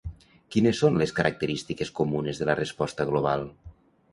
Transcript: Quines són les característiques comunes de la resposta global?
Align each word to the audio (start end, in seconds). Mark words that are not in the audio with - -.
Quines 0.55 0.79
són 0.83 0.95
les 1.01 1.13
característiques 1.19 1.93
comunes 2.01 2.41
de 2.41 2.51
la 2.51 2.57
resposta 2.61 3.07
global? 3.11 3.47